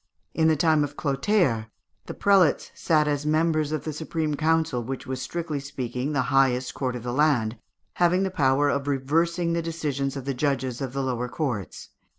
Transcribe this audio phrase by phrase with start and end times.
[0.33, 1.67] In the time of Clotaire,
[2.07, 6.73] the prelates sat as members of the supreme council, which was strictly speaking the highest
[6.73, 7.59] court of the land,
[7.93, 11.89] having the power of reversing the decisions of the judges of the lower courts.